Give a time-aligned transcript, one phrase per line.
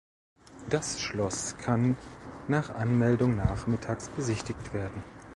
[0.67, 1.95] Das Schloss kann
[2.47, 5.03] nach Anmeldung nachmittags besichtigt werden.